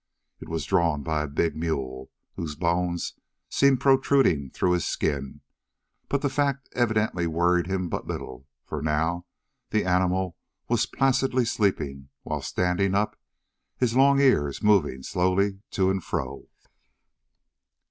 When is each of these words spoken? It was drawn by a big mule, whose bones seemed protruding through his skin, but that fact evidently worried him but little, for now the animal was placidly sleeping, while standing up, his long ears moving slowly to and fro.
It 0.39 0.49
was 0.49 0.65
drawn 0.65 1.03
by 1.03 1.21
a 1.21 1.27
big 1.27 1.55
mule, 1.55 2.09
whose 2.33 2.55
bones 2.55 3.13
seemed 3.49 3.81
protruding 3.81 4.49
through 4.49 4.71
his 4.71 4.83
skin, 4.83 5.41
but 6.09 6.23
that 6.23 6.29
fact 6.31 6.69
evidently 6.73 7.27
worried 7.27 7.67
him 7.67 7.87
but 7.87 8.07
little, 8.07 8.47
for 8.65 8.81
now 8.81 9.27
the 9.69 9.85
animal 9.85 10.37
was 10.67 10.87
placidly 10.87 11.45
sleeping, 11.45 12.09
while 12.23 12.41
standing 12.41 12.95
up, 12.95 13.15
his 13.77 13.95
long 13.95 14.19
ears 14.19 14.63
moving 14.63 15.03
slowly 15.03 15.61
to 15.69 15.91
and 15.91 16.03
fro. 16.03 16.49